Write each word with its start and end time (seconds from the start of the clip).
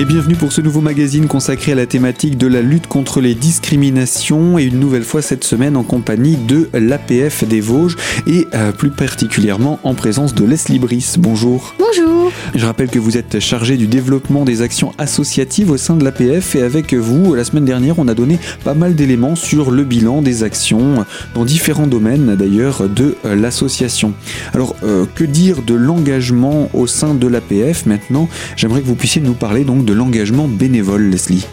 Et 0.00 0.06
bienvenue 0.06 0.34
pour 0.34 0.50
ce 0.50 0.62
nouveau 0.62 0.80
magazine 0.80 1.26
consacré 1.26 1.72
à 1.72 1.74
la 1.74 1.84
thématique 1.84 2.38
de 2.38 2.46
la 2.46 2.62
lutte 2.62 2.86
contre 2.86 3.20
les 3.20 3.34
discriminations 3.34 4.58
et 4.58 4.64
une 4.64 4.80
nouvelle 4.80 5.02
fois 5.02 5.20
cette 5.20 5.44
semaine 5.44 5.76
en 5.76 5.82
compagnie 5.82 6.36
de 6.36 6.70
l'APF 6.72 7.44
des 7.44 7.60
Vosges 7.60 7.98
et 8.26 8.46
euh, 8.54 8.72
plus 8.72 8.88
particulièrement 8.88 9.78
en 9.82 9.92
présence 9.92 10.34
de 10.34 10.42
Leslie 10.46 10.78
Brice. 10.78 11.18
Bonjour. 11.18 11.74
Bonjour. 11.78 12.32
Je 12.54 12.64
rappelle 12.64 12.88
que 12.88 12.98
vous 12.98 13.18
êtes 13.18 13.40
chargé 13.40 13.76
du 13.76 13.88
développement 13.88 14.46
des 14.46 14.62
actions 14.62 14.92
associatives 14.96 15.70
au 15.70 15.76
sein 15.76 15.96
de 15.96 16.04
l'APF 16.04 16.54
et 16.54 16.62
avec 16.62 16.94
vous, 16.94 17.34
la 17.34 17.44
semaine 17.44 17.66
dernière, 17.66 17.98
on 17.98 18.08
a 18.08 18.14
donné 18.14 18.38
pas 18.64 18.72
mal 18.72 18.94
d'éléments 18.94 19.36
sur 19.36 19.70
le 19.70 19.84
bilan 19.84 20.22
des 20.22 20.44
actions 20.44 21.04
dans 21.34 21.44
différents 21.44 21.86
domaines 21.86 22.36
d'ailleurs 22.36 22.88
de 22.88 23.16
euh, 23.26 23.36
l'association. 23.36 24.14
Alors, 24.54 24.76
euh, 24.82 25.04
que 25.14 25.24
dire 25.24 25.60
de 25.60 25.74
l'engagement 25.74 26.70
au 26.72 26.86
sein 26.86 27.12
de 27.12 27.26
l'APF 27.26 27.84
maintenant? 27.84 28.30
J'aimerais 28.56 28.80
que 28.80 28.86
vous 28.86 28.94
puissiez 28.94 29.20
nous 29.20 29.34
parler 29.34 29.64
donc 29.64 29.84
de 29.84 29.89
l'engagement 29.92 30.48
bénévole, 30.48 31.10
Leslie. 31.10 31.46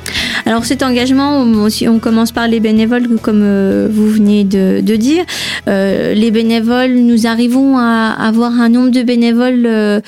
Alors 0.48 0.64
cet 0.64 0.82
engagement, 0.82 1.42
on 1.42 2.00
commence 2.00 2.32
par 2.32 2.48
les 2.48 2.62
bénévoles, 2.62 3.20
comme 3.22 3.42
euh, 3.44 3.90
vous 3.92 4.08
venez 4.10 4.46
de, 4.46 4.80
dire. 4.96 5.26
Euh, 5.68 6.14
les 6.14 6.32
bénévoles, 6.32 6.94
nous 6.94 7.28
arrivons 7.28 7.78
à 7.78 8.16
avoir 8.18 8.54
un 8.54 8.70
nombre 8.70 8.92
de 8.92 9.02
bénévoles 9.02 9.66
euh, 9.66 10.00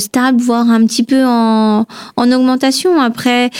stable, 0.00 0.40
voire 0.40 0.68
un 0.68 0.84
petit 0.86 1.04
peu 1.04 1.24
en, 1.24 1.86
en 2.16 2.32
augmentation. 2.32 3.00
Après, 3.00 3.50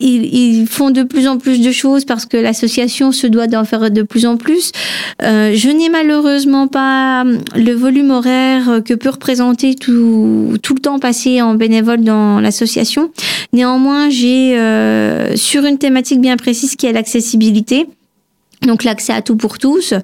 ils, 0.00 0.66
font 0.66 0.90
de 0.90 1.02
plus 1.02 1.28
en 1.28 1.38
plus 1.38 1.60
de 1.60 1.72
choses 1.72 2.04
parce 2.04 2.26
que 2.26 2.36
l'association 2.36 3.12
se 3.12 3.26
doit 3.26 3.46
d'en 3.46 3.64
faire 3.64 3.90
de 3.90 4.02
plus 4.02 4.26
en 4.26 4.36
plus. 4.36 4.72
Euh, 5.22 5.52
je 5.54 5.68
n'ai 5.68 5.88
malheureusement 5.88 6.68
pas 6.68 7.24
le 7.24 7.72
volume 7.72 8.10
horaire 8.10 8.80
que 8.84 8.94
peut 8.94 9.10
représenter 9.10 9.74
tout, 9.74 10.56
tout 10.62 10.74
le 10.74 10.80
temps 10.80 10.98
passé 10.98 11.42
en 11.42 11.54
bénévole 11.54 12.02
dans 12.02 12.40
l'association. 12.40 13.10
Néanmoins, 13.52 14.10
j'ai 14.10 14.58
euh, 14.58 15.34
sur 15.36 15.64
une 15.64 15.78
thématique 15.78 16.20
bien 16.20 16.36
précise 16.36 16.76
qui 16.76 16.86
est 16.86 16.92
l'accessibilité 16.92 17.88
donc 18.66 18.84
l'accès 18.84 19.12
à 19.12 19.22
tout 19.22 19.36
pour 19.36 19.58
tous. 19.58 19.94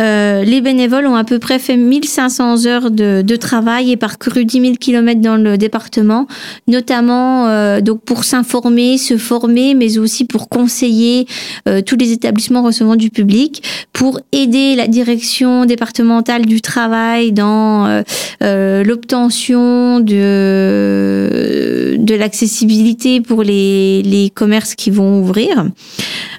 Euh, 0.00 0.44
les 0.44 0.60
bénévoles 0.60 1.06
ont 1.06 1.14
à 1.14 1.24
peu 1.24 1.38
près 1.38 1.58
fait 1.58 1.76
1500 1.76 2.66
heures 2.66 2.90
de, 2.90 3.22
de 3.22 3.36
travail 3.36 3.92
et 3.92 3.96
parcouru 3.96 4.44
10 4.44 4.60
000 4.60 4.74
kilomètres 4.74 5.20
dans 5.20 5.36
le 5.36 5.56
département, 5.56 6.26
notamment 6.66 7.46
euh, 7.46 7.80
donc 7.80 8.02
pour 8.02 8.24
s'informer, 8.24 8.98
se 8.98 9.16
former, 9.16 9.74
mais 9.74 9.98
aussi 9.98 10.24
pour 10.24 10.48
conseiller 10.48 11.26
euh, 11.68 11.80
tous 11.82 11.96
les 11.96 12.12
établissements 12.12 12.62
recevant 12.62 12.96
du 12.96 13.10
public, 13.10 13.62
pour 13.92 14.20
aider 14.32 14.74
la 14.74 14.88
direction 14.88 15.64
départementale 15.64 16.46
du 16.46 16.60
travail 16.60 17.32
dans 17.32 17.86
euh, 17.86 18.02
euh, 18.42 18.82
l'obtention 18.84 20.00
de, 20.00 21.96
de 21.98 22.14
l'accessibilité 22.14 23.20
pour 23.20 23.42
les, 23.42 24.02
les 24.02 24.30
commerces 24.30 24.74
qui 24.74 24.90
vont 24.90 25.20
ouvrir. 25.20 25.66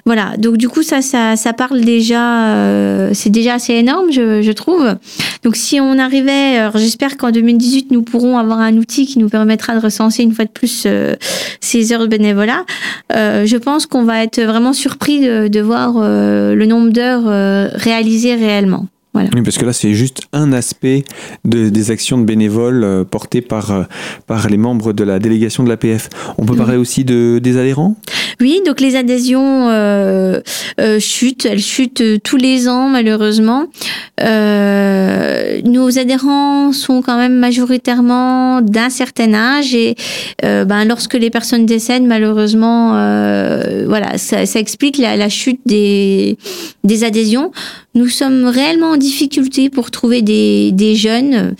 Voilà, 0.04 0.36
donc 0.36 0.56
du 0.56 0.68
coup 0.68 0.82
ça, 0.82 1.02
ça, 1.02 1.45
ça 1.46 1.52
parle 1.52 1.80
déjà, 1.82 2.56
euh, 2.56 3.10
c'est 3.12 3.30
déjà 3.30 3.54
assez 3.54 3.72
énorme, 3.74 4.10
je, 4.10 4.42
je, 4.42 4.50
trouve. 4.50 4.96
Donc 5.44 5.54
si 5.54 5.80
on 5.80 5.96
arrivait, 5.96 6.72
j'espère 6.74 7.16
qu'en 7.16 7.30
2018 7.30 7.92
nous 7.92 8.02
pourrons 8.02 8.36
avoir 8.36 8.58
un 8.58 8.76
outil 8.76 9.06
qui 9.06 9.20
nous 9.20 9.28
permettra 9.28 9.76
de 9.76 9.80
recenser 9.80 10.24
une 10.24 10.32
fois 10.32 10.44
de 10.44 10.50
plus 10.50 10.82
euh, 10.86 11.14
ces 11.60 11.92
heures 11.92 12.00
de 12.00 12.08
bénévolat. 12.08 12.64
Euh, 13.14 13.46
je 13.46 13.56
pense 13.56 13.86
qu'on 13.86 14.02
va 14.02 14.24
être 14.24 14.42
vraiment 14.42 14.72
surpris 14.72 15.20
de, 15.20 15.46
de 15.46 15.60
voir 15.60 15.94
euh, 15.98 16.56
le 16.56 16.66
nombre 16.66 16.90
d'heures 16.90 17.28
euh, 17.28 17.68
réalisées 17.74 18.34
réellement. 18.34 18.88
Voilà. 19.16 19.30
Oui, 19.34 19.40
parce 19.40 19.56
que 19.56 19.64
là, 19.64 19.72
c'est 19.72 19.94
juste 19.94 20.20
un 20.34 20.52
aspect 20.52 21.02
de, 21.46 21.70
des 21.70 21.90
actions 21.90 22.18
de 22.18 22.24
bénévoles 22.24 22.84
euh, 22.84 23.02
portées 23.02 23.40
par, 23.40 23.70
euh, 23.70 23.84
par 24.26 24.50
les 24.50 24.58
membres 24.58 24.92
de 24.92 25.04
la 25.04 25.18
délégation 25.18 25.64
de 25.64 25.70
l'APF. 25.70 26.10
On 26.36 26.44
peut 26.44 26.54
parler 26.54 26.76
aussi 26.76 27.02
de, 27.02 27.38
des 27.38 27.56
adhérents? 27.56 27.96
Oui, 28.40 28.60
donc 28.66 28.80
les 28.82 28.96
adhésions 28.96 29.70
euh, 29.70 30.40
euh, 30.78 31.00
chutent, 31.00 31.46
elles 31.46 31.62
chutent 31.62 32.02
tous 32.22 32.36
les 32.36 32.68
ans, 32.68 32.88
malheureusement. 32.88 33.64
Euh, 34.20 35.62
nos 35.64 35.98
adhérents 35.98 36.72
sont 36.72 37.00
quand 37.00 37.16
même 37.16 37.36
majoritairement 37.36 38.60
d'un 38.60 38.90
certain 38.90 39.32
âge 39.32 39.74
et 39.74 39.96
ben, 40.42 40.84
lorsque 40.84 41.14
les 41.14 41.30
personnes 41.30 41.64
décèdent, 41.64 42.06
malheureusement, 42.06 42.90
voilà, 43.86 44.18
ça, 44.18 44.44
ça 44.44 44.58
explique 44.58 44.98
la, 44.98 45.16
la, 45.16 45.28
chute 45.28 45.60
des, 45.64 46.36
des 46.84 47.04
adhésions. 47.04 47.52
Nous 47.96 48.08
sommes 48.10 48.44
réellement 48.44 48.90
en 48.90 48.96
difficulté 48.98 49.70
pour 49.70 49.90
trouver 49.90 50.20
des, 50.20 50.70
des 50.70 50.94
jeunes 50.96 51.54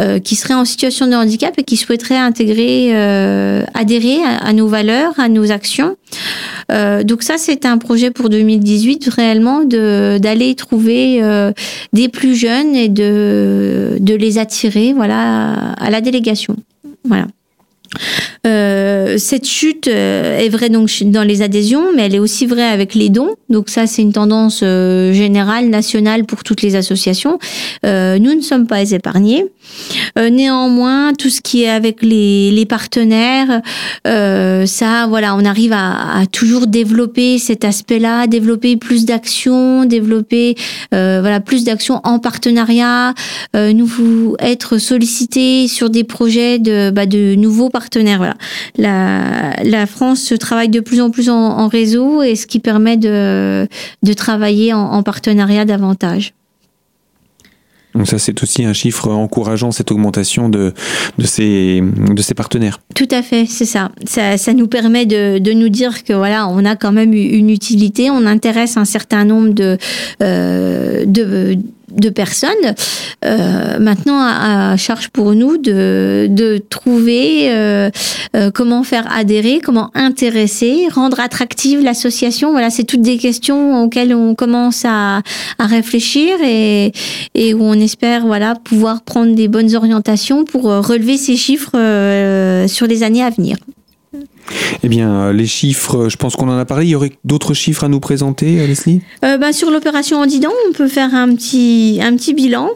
euh, 0.00 0.18
qui 0.18 0.36
seraient 0.36 0.54
en 0.54 0.64
situation 0.64 1.06
de 1.06 1.12
handicap 1.12 1.52
et 1.58 1.64
qui 1.64 1.76
souhaiteraient 1.76 2.16
intégrer, 2.16 2.96
euh, 2.96 3.62
adhérer 3.74 4.20
à, 4.24 4.54
nos 4.54 4.68
valeurs, 4.68 5.12
à 5.20 5.28
nos 5.28 5.52
actions. 5.52 5.98
Euh, 6.70 7.02
donc 7.02 7.22
ça, 7.22 7.34
c'est 7.36 7.66
un 7.66 7.76
projet 7.76 8.10
pour 8.10 8.30
2018 8.30 9.06
réellement 9.08 9.64
d'aller 9.64 10.54
trouver 10.54 11.22
euh, 11.22 11.52
des 11.92 12.08
plus 12.08 12.36
jeunes 12.36 12.74
et 12.74 12.88
de, 12.88 13.98
de 14.00 14.14
les 14.14 14.38
attirer, 14.38 14.94
voilà, 14.94 15.72
à 15.72 15.90
la 15.90 16.00
délégation. 16.00 16.56
Voilà. 17.04 17.26
Euh, 18.46 19.18
cette 19.18 19.46
chute 19.46 19.86
euh, 19.86 20.38
est 20.38 20.48
vraie 20.48 20.68
donc 20.68 20.90
dans 21.04 21.22
les 21.22 21.42
adhésions, 21.42 21.92
mais 21.94 22.02
elle 22.02 22.14
est 22.14 22.18
aussi 22.18 22.46
vraie 22.46 22.66
avec 22.66 22.94
les 22.94 23.08
dons. 23.08 23.36
Donc 23.48 23.68
ça, 23.68 23.86
c'est 23.86 24.02
une 24.02 24.12
tendance 24.12 24.60
euh, 24.62 25.12
générale, 25.12 25.68
nationale 25.68 26.24
pour 26.24 26.42
toutes 26.42 26.62
les 26.62 26.74
associations. 26.74 27.38
Nous 27.84 28.34
ne 28.34 28.40
sommes 28.40 28.66
pas 28.66 28.90
épargnés. 28.90 29.44
Néanmoins, 30.16 31.12
tout 31.14 31.30
ce 31.30 31.40
qui 31.40 31.62
est 31.62 31.68
avec 31.68 32.02
les, 32.02 32.50
les 32.50 32.66
partenaires, 32.66 33.60
ça, 34.04 35.06
voilà, 35.08 35.34
on 35.36 35.44
arrive 35.44 35.72
à, 35.72 36.20
à 36.20 36.26
toujours 36.26 36.66
développer 36.66 37.38
cet 37.38 37.64
aspect-là, 37.64 38.26
développer 38.26 38.76
plus 38.76 39.04
d'actions, 39.04 39.84
développer 39.84 40.56
voilà 40.90 41.40
plus 41.40 41.64
d'actions 41.64 42.00
en 42.04 42.18
partenariat, 42.18 43.14
nous 43.54 44.36
être 44.38 44.78
sollicités 44.78 45.68
sur 45.68 45.90
des 45.90 46.04
projets 46.04 46.58
de, 46.58 46.90
bah, 46.90 47.06
de 47.06 47.34
nouveaux 47.34 47.70
partenaires. 47.82 48.18
Voilà 48.18 48.36
la, 48.76 49.54
la 49.64 49.86
France 49.86 50.32
travaille 50.38 50.68
de 50.68 50.80
plus 50.80 51.00
en 51.00 51.10
plus 51.10 51.28
en, 51.28 51.36
en, 51.36 51.68
réseau 51.68 52.22
et 52.22 52.36
ce 52.36 52.46
qui 52.46 52.58
permet 52.58 52.96
de, 52.96 53.68
de 54.02 54.12
travailler 54.12 54.72
en, 54.72 54.80
en 54.80 55.02
partenariat 55.02 55.64
davantage. 55.64 56.32
Donc 57.94 58.08
ça, 58.08 58.18
c'est 58.18 58.42
aussi 58.42 58.64
un 58.64 58.72
chiffre 58.72 59.08
encourageant, 59.08 59.70
cette 59.70 59.90
augmentation 59.90 60.48
de, 60.48 60.72
de, 61.18 61.26
ces, 61.26 61.82
de 61.82 62.22
ces 62.22 62.32
partenaires. 62.32 62.80
Tout 62.94 63.08
à 63.10 63.22
fait, 63.22 63.44
c'est 63.46 63.66
ça. 63.66 63.90
ça. 64.06 64.38
Ça 64.38 64.54
nous 64.54 64.66
permet 64.66 65.04
de, 65.04 65.38
de 65.38 65.52
nous 65.52 65.68
dire 65.68 66.02
que 66.02 66.14
voilà, 66.14 66.48
on 66.48 66.64
a 66.64 66.74
quand 66.74 66.92
même 66.92 67.12
une 67.12 67.50
utilité, 67.50 68.10
on 68.10 68.24
intéresse 68.24 68.78
un 68.78 68.86
certain 68.86 69.26
nombre 69.26 69.50
de, 69.50 69.76
euh, 70.22 71.04
de 71.04 71.58
de 71.94 72.08
personnes. 72.08 72.74
Euh, 73.24 73.78
maintenant, 73.78 74.20
à, 74.20 74.72
à, 74.72 74.76
charge 74.76 75.08
pour 75.08 75.34
nous 75.34 75.58
de, 75.58 76.26
de 76.28 76.58
trouver 76.58 77.50
euh, 77.50 77.90
euh, 78.34 78.50
comment 78.52 78.82
faire 78.82 79.06
adhérer, 79.12 79.60
comment 79.62 79.90
intéresser, 79.94 80.88
rendre 80.90 81.20
attractive 81.20 81.82
l'association. 81.82 82.52
Voilà, 82.52 82.70
c'est 82.70 82.84
toutes 82.84 83.02
des 83.02 83.18
questions 83.18 83.82
auxquelles 83.82 84.14
on 84.14 84.34
commence 84.34 84.84
à, 84.84 85.22
à 85.58 85.66
réfléchir 85.66 86.36
et, 86.42 86.92
et, 87.34 87.54
où 87.54 87.62
on 87.62 87.74
espère 87.74 88.26
voilà 88.26 88.54
pouvoir 88.54 89.02
prendre 89.02 89.34
des 89.34 89.48
bonnes 89.48 89.74
orientations 89.74 90.44
pour 90.44 90.64
relever 90.64 91.16
ces 91.16 91.36
chiffres 91.36 91.76
euh, 91.76 92.66
sur 92.68 92.86
les 92.86 93.02
années 93.02 93.22
à 93.22 93.30
venir. 93.30 93.56
Eh 94.82 94.88
bien, 94.88 95.32
les 95.32 95.46
chiffres, 95.46 96.08
je 96.08 96.16
pense 96.16 96.36
qu'on 96.36 96.48
en 96.48 96.58
a 96.58 96.64
parlé. 96.64 96.86
Il 96.86 96.90
y 96.90 96.94
aurait 96.94 97.12
d'autres 97.24 97.54
chiffres 97.54 97.84
à 97.84 97.88
nous 97.88 98.00
présenter, 98.00 98.66
Leslie? 98.66 99.00
Euh, 99.24 99.38
bah, 99.38 99.52
Sur 99.52 99.70
l'opération 99.70 100.18
Andidon, 100.18 100.50
on 100.68 100.72
peut 100.72 100.88
faire 100.88 101.14
un 101.14 101.34
petit, 101.34 102.00
un 102.02 102.16
petit 102.16 102.34
bilan. 102.34 102.70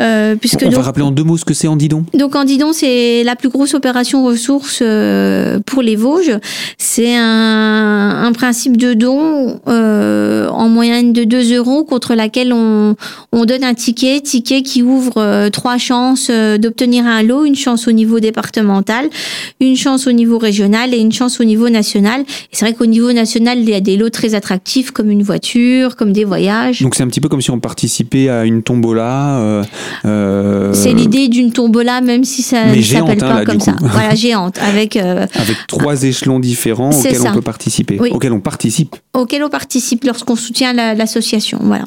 Euh, 0.00 0.36
puisque 0.36 0.62
on 0.62 0.66
donc, 0.66 0.74
va 0.74 0.82
rappeler 0.82 1.04
en 1.04 1.10
deux 1.10 1.24
mots 1.24 1.36
ce 1.36 1.44
que 1.44 1.54
c'est 1.54 1.68
Andidon? 1.68 2.04
Donc, 2.14 2.36
Andidon, 2.36 2.72
c'est 2.72 3.24
la 3.24 3.36
plus 3.36 3.48
grosse 3.48 3.74
opération 3.74 4.24
ressources 4.24 4.80
euh, 4.82 5.58
pour 5.66 5.82
les 5.82 5.96
Vosges. 5.96 6.38
C'est 6.76 7.16
un, 7.16 8.22
un, 8.24 8.32
principe 8.32 8.76
de 8.76 8.94
don 8.94 9.60
euh, 9.66 10.48
en 10.48 10.68
moyenne 10.68 11.12
de 11.12 11.24
2 11.24 11.56
euros 11.56 11.84
contre 11.84 12.14
laquelle 12.14 12.52
on, 12.52 12.94
on 13.32 13.44
donne 13.44 13.64
un 13.64 13.74
ticket, 13.74 14.20
ticket 14.20 14.62
qui 14.62 14.82
ouvre 14.82 15.14
euh, 15.16 15.50
trois 15.50 15.78
chances 15.78 16.30
d'obtenir 16.30 17.06
un 17.06 17.22
lot, 17.22 17.44
une 17.44 17.56
chance 17.56 17.88
au 17.88 17.92
niveau 17.92 18.20
départemental, 18.20 19.08
une 19.60 19.76
chance 19.76 20.06
au 20.06 20.12
niveau 20.12 20.38
régional 20.38 20.94
et 20.94 20.98
une 20.98 21.07
chance 21.12 21.40
au 21.40 21.44
niveau 21.44 21.68
national. 21.68 22.22
Et 22.22 22.24
c'est 22.52 22.64
vrai 22.64 22.74
qu'au 22.74 22.86
niveau 22.86 23.12
national, 23.12 23.58
il 23.58 23.68
y 23.68 23.74
a 23.74 23.80
des 23.80 23.96
lots 23.96 24.10
très 24.10 24.34
attractifs 24.34 24.90
comme 24.90 25.10
une 25.10 25.22
voiture, 25.22 25.96
comme 25.96 26.12
des 26.12 26.24
voyages. 26.24 26.82
Donc 26.82 26.94
c'est 26.94 27.02
un 27.02 27.08
petit 27.08 27.20
peu 27.20 27.28
comme 27.28 27.40
si 27.40 27.50
on 27.50 27.60
participait 27.60 28.28
à 28.28 28.44
une 28.44 28.62
tombola. 28.62 29.38
Euh, 29.38 29.64
euh... 30.04 30.72
C'est 30.72 30.92
l'idée 30.92 31.28
d'une 31.28 31.52
tombola, 31.52 32.00
même 32.00 32.24
si 32.24 32.42
ça 32.42 32.66
ne 32.66 32.82
s'appelle 32.82 33.18
pas 33.18 33.40
hein, 33.40 33.44
comme 33.44 33.60
ça. 33.60 33.76
Voilà, 33.98 34.14
géante, 34.14 34.58
avec 34.58 34.96
euh... 34.96 35.26
avec 35.34 35.56
trois 35.66 36.02
échelons 36.04 36.38
différents 36.40 36.90
auxquels 36.90 37.16
ça. 37.16 37.30
on 37.30 37.34
peut 37.34 37.42
participer, 37.42 37.98
oui. 38.00 38.10
auxquels 38.12 38.32
on 38.32 38.40
participe. 38.40 38.96
Auxquels 39.14 39.42
on 39.42 39.48
participe 39.48 40.04
lorsqu'on 40.04 40.36
soutient 40.36 40.72
l'association, 40.72 41.58
la, 41.60 41.66
voilà. 41.66 41.84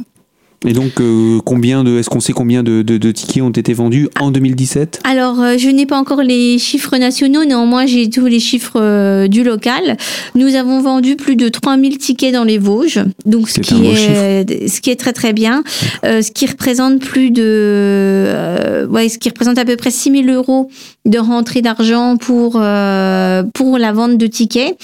Et 0.64 0.74
donc, 0.74 1.02
euh, 1.02 1.40
combien 1.44 1.84
de, 1.84 1.98
est-ce 1.98 2.10
qu'on 2.10 2.20
sait 2.20 2.34
combien 2.34 2.62
de, 2.62 2.84
de, 2.84 3.12
tickets 3.12 3.42
ont 3.42 3.50
été 3.50 3.74
vendus 3.74 4.10
en 4.20 4.30
2017 4.30 5.02
Alors, 5.06 5.42
euh, 5.42 5.58
je 5.58 5.70
n'ai 5.70 5.88
pas 5.88 5.98
encore 5.98 6.22
les 6.22 6.60
chiffres 6.60 6.98
nationaux, 6.98 7.46
néanmoins, 7.46 7.88
j'ai 7.88 8.12
tous 8.12 8.28
les 8.28 8.40
chiffres 8.40 8.80
euh, 8.80 9.28
du 9.28 9.44
local. 9.44 9.98
Nous 10.36 10.54
avons 10.54 10.80
vendu 10.80 11.16
plus 11.16 11.36
de 11.36 11.50
3000 11.50 11.98
tickets 11.98 12.32
dans 12.32 12.44
les 12.44 12.60
Vosges, 12.60 13.00
donc 13.26 13.50
ce 13.50 13.60
qui 13.60 13.88
est, 13.88 14.68
ce 14.68 14.82
qui 14.82 14.92
est 14.92 14.96
très 14.96 15.14
très 15.14 15.34
bien, 15.34 15.64
ce 16.04 16.32
qui 16.32 16.46
représente 16.46 17.00
plus 17.00 17.32
de, 17.32 18.86
ouais, 18.88 19.10
ce 19.10 19.18
qui 19.18 19.30
représente 19.30 19.58
à 19.58 19.66
peu 19.66 19.76
près 19.78 19.90
6000 19.90 20.30
euros 20.30 20.70
de 21.06 21.18
rentrée 21.18 21.64
d'argent 21.64 22.18
pour 22.18 22.52
pour 22.52 23.78
la 23.80 23.92
vente 23.94 24.18
de 24.18 24.28
tickets. 24.28 24.78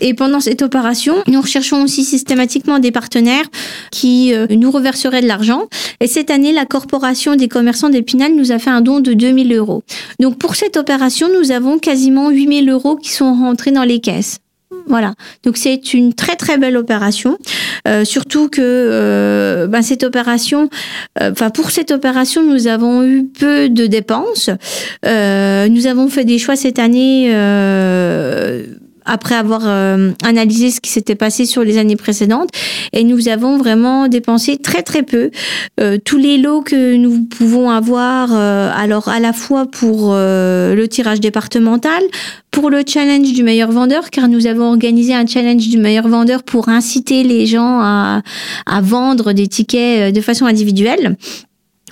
Et 0.00 0.14
pendant 0.14 0.40
cette 0.40 0.62
opération, 0.62 1.14
nous 1.28 1.40
recherchons 1.40 1.82
aussi 1.82 2.04
systématiquement 2.04 2.78
des 2.80 2.90
partenaires 2.90 3.46
qui 3.92 4.32
nous 4.50 4.70
reverseraient 4.70 5.19
de 5.20 5.26
l'argent. 5.26 5.66
Et 6.00 6.06
cette 6.06 6.30
année, 6.30 6.52
la 6.52 6.66
Corporation 6.66 7.36
des 7.36 7.48
commerçants 7.48 7.88
d'Épinal 7.90 8.34
nous 8.34 8.52
a 8.52 8.58
fait 8.58 8.70
un 8.70 8.80
don 8.80 9.00
de 9.00 9.12
2000 9.12 9.54
euros. 9.54 9.82
Donc 10.18 10.38
pour 10.38 10.56
cette 10.56 10.76
opération, 10.76 11.28
nous 11.38 11.50
avons 11.50 11.78
quasiment 11.78 12.30
8000 12.30 12.68
euros 12.70 12.96
qui 12.96 13.10
sont 13.10 13.34
rentrés 13.34 13.72
dans 13.72 13.84
les 13.84 14.00
caisses. 14.00 14.38
Voilà, 14.86 15.14
donc 15.42 15.56
c'est 15.56 15.94
une 15.94 16.14
très 16.14 16.36
très 16.36 16.56
belle 16.56 16.76
opération, 16.76 17.38
euh, 17.88 18.04
surtout 18.04 18.48
que 18.48 18.60
euh, 18.60 19.66
ben, 19.66 19.82
cette 19.82 20.04
opération, 20.04 20.68
euh, 21.20 21.32
enfin 21.32 21.50
pour 21.50 21.70
cette 21.70 21.90
opération, 21.90 22.42
nous 22.44 22.66
avons 22.66 23.04
eu 23.04 23.24
peu 23.24 23.68
de 23.68 23.86
dépenses. 23.86 24.48
nous 25.04 25.86
avons 25.86 26.08
fait 26.08 26.24
des 26.24 26.38
choix 26.38 26.56
cette 26.56 26.78
année 26.78 27.30
après 29.10 29.34
avoir 29.34 29.62
euh, 29.64 30.12
analysé 30.22 30.70
ce 30.70 30.80
qui 30.80 30.90
s'était 30.90 31.16
passé 31.16 31.44
sur 31.44 31.64
les 31.64 31.78
années 31.78 31.96
précédentes. 31.96 32.50
Et 32.92 33.02
nous 33.02 33.28
avons 33.28 33.58
vraiment 33.58 34.06
dépensé 34.06 34.56
très 34.56 34.82
très 34.82 35.02
peu. 35.02 35.30
Euh, 35.80 35.98
tous 36.02 36.16
les 36.16 36.38
lots 36.38 36.62
que 36.62 36.94
nous 36.94 37.24
pouvons 37.24 37.70
avoir, 37.70 38.30
euh, 38.32 38.70
alors 38.74 39.08
à 39.08 39.18
la 39.18 39.32
fois 39.32 39.66
pour 39.66 40.14
le 40.14 40.86
tirage 40.86 41.20
départemental, 41.20 42.02
pour 42.50 42.70
le 42.70 42.82
challenge 42.86 43.32
du 43.32 43.42
meilleur 43.42 43.72
vendeur, 43.72 44.10
car 44.10 44.28
nous 44.28 44.46
avons 44.46 44.68
organisé 44.68 45.14
un 45.14 45.26
challenge 45.26 45.68
du 45.68 45.78
meilleur 45.78 46.08
vendeur 46.08 46.42
pour 46.42 46.68
inciter 46.68 47.22
les 47.22 47.46
gens 47.46 47.80
à, 47.80 48.22
à 48.66 48.80
vendre 48.80 49.32
des 49.32 49.48
tickets 49.48 50.14
de 50.14 50.20
façon 50.20 50.46
individuelle. 50.46 51.16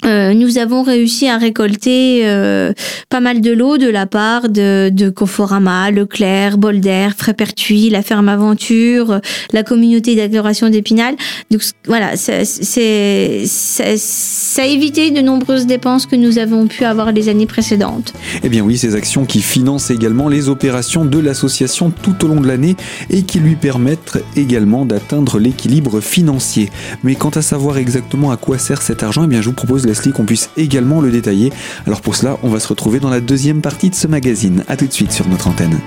Euh, 0.04 0.32
nous 0.34 0.58
avons 0.58 0.82
réussi 0.82 1.28
à 1.28 1.38
récolter 1.38 2.22
euh, 2.24 2.72
pas 3.08 3.20
mal 3.20 3.40
de 3.40 3.52
lots 3.52 3.78
de 3.78 3.88
la 3.88 4.06
part 4.06 4.48
de, 4.48 4.90
de 4.90 5.10
Conforama, 5.10 5.90
Leclerc, 5.90 6.58
Bolder, 6.58 7.08
Frépertuis, 7.16 7.90
la 7.90 8.02
Ferme 8.02 8.28
Aventure, 8.28 9.20
la 9.52 9.62
communauté 9.62 10.14
d'agglomération 10.14 10.68
d'Épinal. 10.68 11.14
Donc 11.50 11.62
voilà, 11.86 12.16
c'est 12.16 13.44
ça 13.46 14.62
a 14.62 14.66
évité 14.66 15.10
de 15.10 15.20
nombreuses 15.20 15.66
dépenses 15.66 16.06
que 16.06 16.16
nous 16.16 16.38
avons 16.38 16.66
pu 16.66 16.84
avoir 16.84 17.12
les 17.12 17.28
années 17.28 17.46
précédentes. 17.46 18.12
Eh 18.42 18.48
bien 18.48 18.62
oui, 18.62 18.76
ces 18.76 18.94
actions 18.94 19.24
qui 19.24 19.40
financent 19.40 19.90
également 19.90 20.28
les 20.28 20.48
opérations 20.48 21.04
de 21.04 21.18
l'association 21.18 21.90
tout 21.90 22.24
au 22.24 22.28
long 22.28 22.40
de 22.40 22.46
l'année 22.46 22.76
et 23.10 23.22
qui 23.22 23.38
lui 23.38 23.56
permettent 23.56 24.18
également 24.36 24.84
d'atteindre 24.84 25.38
l'équilibre 25.38 26.00
financier. 26.00 26.70
Mais 27.02 27.14
quant 27.14 27.30
à 27.30 27.42
savoir 27.42 27.78
exactement 27.78 28.30
à 28.30 28.36
quoi 28.36 28.58
sert 28.58 28.82
cet 28.82 29.02
argent, 29.02 29.24
eh 29.24 29.28
bien 29.28 29.40
je 29.40 29.46
vous 29.46 29.54
propose 29.54 29.86
Qu'on 30.14 30.24
puisse 30.24 30.50
également 30.56 31.00
le 31.00 31.10
détailler. 31.10 31.50
Alors 31.86 32.02
pour 32.02 32.14
cela, 32.14 32.38
on 32.42 32.50
va 32.50 32.60
se 32.60 32.68
retrouver 32.68 33.00
dans 33.00 33.08
la 33.08 33.20
deuxième 33.20 33.62
partie 33.62 33.88
de 33.88 33.94
ce 33.94 34.06
magazine. 34.06 34.64
A 34.68 34.76
tout 34.76 34.86
de 34.86 34.92
suite 34.92 35.12
sur 35.12 35.26
notre 35.28 35.48
antenne. 35.48 35.80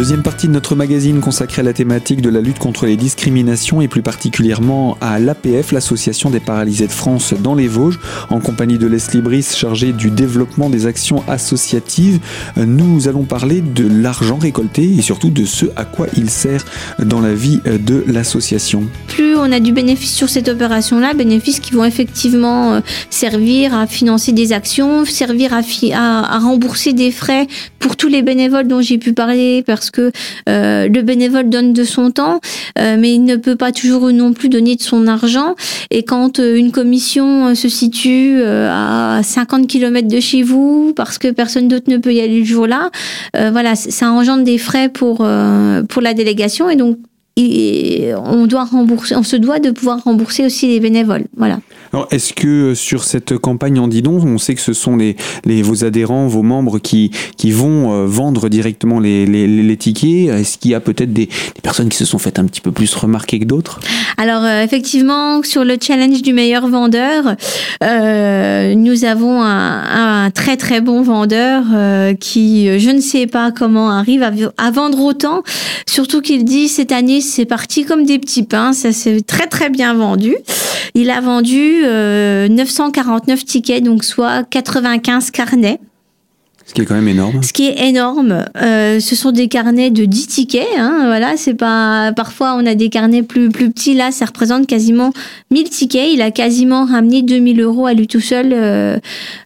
Deuxième 0.00 0.22
partie 0.22 0.48
de 0.48 0.52
notre 0.52 0.76
magazine 0.76 1.20
consacrée 1.20 1.60
à 1.60 1.62
la 1.62 1.74
thématique 1.74 2.22
de 2.22 2.30
la 2.30 2.40
lutte 2.40 2.58
contre 2.58 2.86
les 2.86 2.96
discriminations 2.96 3.82
et 3.82 3.86
plus 3.86 4.00
particulièrement 4.00 4.96
à 5.02 5.18
l'APF, 5.18 5.72
l'Association 5.72 6.30
des 6.30 6.40
paralysés 6.40 6.86
de 6.86 6.92
France 6.92 7.34
dans 7.34 7.54
les 7.54 7.68
Vosges, 7.68 8.00
en 8.30 8.40
compagnie 8.40 8.78
de 8.78 8.86
Leslie 8.86 9.20
Brice 9.20 9.54
chargée 9.54 9.92
du 9.92 10.10
développement 10.10 10.70
des 10.70 10.86
actions 10.86 11.22
associatives. 11.28 12.18
Nous 12.56 13.08
allons 13.08 13.24
parler 13.24 13.60
de 13.60 13.86
l'argent 13.86 14.38
récolté 14.38 14.84
et 14.84 15.02
surtout 15.02 15.28
de 15.28 15.44
ce 15.44 15.66
à 15.76 15.84
quoi 15.84 16.06
il 16.16 16.30
sert 16.30 16.64
dans 16.98 17.20
la 17.20 17.34
vie 17.34 17.60
de 17.66 18.02
l'association. 18.06 18.84
On 19.40 19.52
a 19.52 19.60
du 19.60 19.72
bénéfice 19.72 20.14
sur 20.14 20.28
cette 20.28 20.48
opération-là, 20.48 21.14
bénéfices 21.14 21.60
qui 21.60 21.72
vont 21.72 21.84
effectivement 21.84 22.74
euh, 22.74 22.80
servir 23.08 23.74
à 23.74 23.86
financer 23.86 24.32
des 24.32 24.52
actions, 24.52 25.04
servir 25.04 25.52
à, 25.52 25.60
à, 25.94 26.36
à 26.36 26.38
rembourser 26.38 26.92
des 26.92 27.10
frais 27.10 27.46
pour 27.78 27.96
tous 27.96 28.08
les 28.08 28.22
bénévoles 28.22 28.68
dont 28.68 28.80
j'ai 28.80 28.98
pu 28.98 29.12
parler, 29.12 29.62
parce 29.66 29.90
que 29.90 30.12
euh, 30.48 30.88
le 30.88 31.02
bénévole 31.02 31.48
donne 31.48 31.72
de 31.72 31.84
son 31.84 32.10
temps, 32.10 32.40
euh, 32.78 32.96
mais 32.98 33.14
il 33.14 33.24
ne 33.24 33.36
peut 33.36 33.56
pas 33.56 33.72
toujours 33.72 34.10
non 34.12 34.32
plus 34.32 34.48
donner 34.48 34.76
de 34.76 34.82
son 34.82 35.06
argent. 35.06 35.54
Et 35.90 36.02
quand 36.02 36.38
euh, 36.38 36.56
une 36.56 36.72
commission 36.72 37.54
se 37.54 37.68
situe 37.68 38.42
à 38.42 39.20
50 39.22 39.66
km 39.66 40.06
de 40.06 40.20
chez 40.20 40.42
vous, 40.42 40.92
parce 40.94 41.18
que 41.18 41.28
personne 41.28 41.68
d'autre 41.68 41.90
ne 41.90 41.96
peut 41.96 42.12
y 42.12 42.20
aller 42.20 42.40
le 42.40 42.44
jour-là, 42.44 42.90
voilà, 43.34 43.74
ça 43.74 44.10
engendre 44.10 44.44
des 44.44 44.58
frais 44.58 44.88
pour 44.88 45.26
pour 45.88 46.02
la 46.02 46.14
délégation 46.14 46.68
et 46.68 46.76
donc 46.76 46.98
on 48.16 48.46
doit 48.46 48.64
rembourser, 48.64 49.16
on 49.16 49.22
se 49.22 49.36
doit 49.36 49.58
de 49.58 49.70
pouvoir 49.70 50.02
rembourser 50.04 50.44
aussi 50.44 50.68
les 50.68 50.80
bénévoles. 50.80 51.24
Voilà. 51.36 51.60
Alors, 51.92 52.06
est-ce 52.12 52.32
que 52.32 52.46
euh, 52.46 52.74
sur 52.74 53.02
cette 53.02 53.36
campagne 53.38 53.80
en 53.80 53.88
Didon, 53.88 54.20
on 54.24 54.38
sait 54.38 54.54
que 54.54 54.60
ce 54.60 54.72
sont 54.72 54.96
les, 54.96 55.16
les 55.44 55.60
vos 55.62 55.84
adhérents, 55.84 56.28
vos 56.28 56.42
membres 56.42 56.78
qui, 56.78 57.10
qui 57.36 57.50
vont 57.50 57.92
euh, 57.92 58.06
vendre 58.06 58.48
directement 58.48 59.00
les, 59.00 59.26
les, 59.26 59.46
les 59.48 59.76
tickets 59.76 60.28
Est-ce 60.28 60.58
qu'il 60.58 60.70
y 60.70 60.74
a 60.74 60.80
peut-être 60.80 61.12
des, 61.12 61.26
des, 61.26 61.60
personnes 61.62 61.88
qui 61.88 61.96
se 61.96 62.04
sont 62.04 62.18
faites 62.18 62.38
un 62.38 62.44
petit 62.44 62.60
peu 62.60 62.70
plus 62.70 62.94
remarquer 62.94 63.40
que 63.40 63.44
d'autres? 63.44 63.80
Alors, 64.18 64.44
euh, 64.44 64.62
effectivement, 64.62 65.42
sur 65.42 65.64
le 65.64 65.76
challenge 65.80 66.22
du 66.22 66.32
meilleur 66.32 66.68
vendeur, 66.68 67.34
euh, 67.82 68.74
nous 68.76 69.04
avons 69.04 69.42
un, 69.42 70.26
un, 70.26 70.30
très 70.30 70.56
très 70.56 70.80
bon 70.80 71.02
vendeur 71.02 71.64
euh, 71.74 72.14
qui, 72.14 72.78
je 72.78 72.90
ne 72.90 73.00
sais 73.00 73.26
pas 73.26 73.50
comment, 73.50 73.90
arrive 73.90 74.22
à, 74.22 74.30
à 74.58 74.70
vendre 74.70 75.00
autant. 75.00 75.42
Surtout 75.88 76.20
qu'il 76.20 76.44
dit 76.44 76.68
cette 76.68 76.92
année, 76.92 77.20
c'est 77.30 77.46
parti 77.46 77.84
comme 77.84 78.04
des 78.04 78.18
petits 78.18 78.42
pains. 78.42 78.72
Ça 78.72 78.92
s'est 78.92 79.20
très 79.20 79.46
très 79.46 79.70
bien 79.70 79.94
vendu. 79.94 80.36
Il 80.94 81.10
a 81.10 81.20
vendu 81.20 81.82
949 81.82 83.40
euh, 83.40 83.44
tickets, 83.44 83.82
donc 83.82 84.04
soit 84.04 84.44
95 84.44 85.30
carnets. 85.30 85.80
Ce 86.70 86.74
qui 86.74 86.82
est 86.82 86.84
quand 86.84 86.94
même 86.94 87.08
énorme. 87.08 87.42
Ce 87.42 87.52
qui 87.52 87.66
est 87.66 87.88
énorme. 87.88 88.44
Euh, 88.62 89.00
ce 89.00 89.16
sont 89.16 89.32
des 89.32 89.48
carnets 89.48 89.90
de 89.90 90.04
10 90.04 90.28
tickets. 90.28 90.68
Hein, 90.78 91.02
voilà, 91.06 91.36
c'est 91.36 91.54
pas. 91.54 92.12
Parfois, 92.14 92.54
on 92.56 92.64
a 92.64 92.76
des 92.76 92.90
carnets 92.90 93.24
plus 93.24 93.48
plus 93.48 93.72
petits. 93.72 93.94
Là, 93.94 94.12
ça 94.12 94.26
représente 94.26 94.68
quasiment 94.68 95.12
1000 95.50 95.68
tickets. 95.68 96.10
Il 96.12 96.22
a 96.22 96.30
quasiment 96.30 96.84
ramené 96.84 97.22
2000 97.22 97.60
euros 97.60 97.86
à 97.86 97.92
lui 97.92 98.06
tout 98.06 98.20
seul 98.20 98.52
euh, 98.52 98.98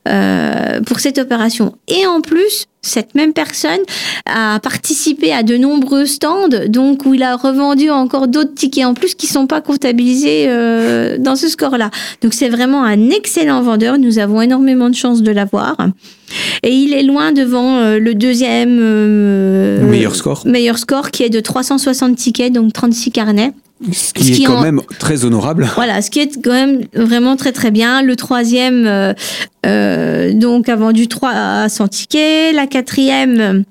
euh, 0.07 0.83
pour 0.83 1.00
cette 1.00 1.17
opération. 1.17 1.75
Et 1.88 2.07
en 2.07 2.21
plus, 2.21 2.67
cette 2.85 3.14
même 3.14 3.33
personne 3.33 3.81
a 4.26 4.61
participé 4.61 5.33
à 5.33 5.43
de 5.43 5.57
nombreux 5.57 6.07
stands, 6.07 6.49
donc 6.69 7.07
où 7.07 7.14
il 7.14 7.23
a 7.23 7.37
revendu 7.37 7.91
encore 7.91 8.29
d'autres 8.29 8.55
tickets 8.55 8.85
en 8.85 8.95
plus 8.95 9.14
qui 9.14 9.26
sont 9.26 9.47
pas 9.47 9.61
comptabilisés 9.61 10.47
euh, 10.49 11.17
dans 11.19 11.37
ce 11.37 11.49
score-là. 11.49 11.91
Donc 12.23 12.35
c'est 12.35 12.49
vraiment 12.49 12.85
un 12.85 13.11
excellent 13.11 13.62
vendeur. 13.62 13.99
Nous 13.99 14.19
avons 14.19 14.43
énormément 14.43 14.91
de 14.91 14.95
chance 14.95 15.23
de 15.23 15.33
l'avoir. 15.33 15.76
Et 16.62 16.71
il 16.71 16.93
est 16.93 17.03
loin 17.03 17.33
devant 17.33 17.79
euh, 17.79 17.99
le 17.99 18.14
deuxième 18.14 18.79
euh, 18.81 19.83
meilleur 19.88 20.14
score. 20.14 20.47
Meilleur 20.47 20.79
score 20.79 21.11
qui 21.11 21.23
est 21.23 21.31
de 21.31 21.41
360 21.41 22.17
tickets, 22.17 22.53
donc 22.53 22.73
36 22.73 23.11
carnets. 23.11 23.53
Ce 23.93 24.12
qui, 24.12 24.43
est 24.43 24.47
quand 24.47 24.62
même 24.62 24.81
très 24.99 25.25
honorable. 25.25 25.69
Voilà, 25.75 26.03
ce 26.03 26.11
qui 26.11 26.21
est 26.21 26.43
quand 26.43 26.53
même 26.53 26.85
vraiment 26.95 27.37
très 27.37 27.53
très 27.53 27.71
bien. 27.71 28.03
Le 28.03 28.17
troisième, 28.17 28.87
euh, 28.87 29.12
euh 29.67 30.33
donc, 30.33 30.69
a 30.69 30.76
vendu 30.76 31.09
300 31.09 31.88
tickets. 31.88 32.55
La 32.55 32.67
quatrième, 32.67 33.64